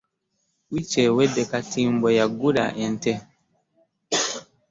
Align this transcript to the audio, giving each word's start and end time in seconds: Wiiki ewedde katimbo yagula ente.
Wiiki 0.71 0.99
ewedde 1.07 1.43
katimbo 1.51 2.07
yagula 2.17 2.65
ente. 2.85 3.13